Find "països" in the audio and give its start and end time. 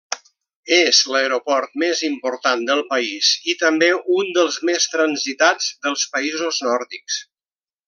6.17-6.65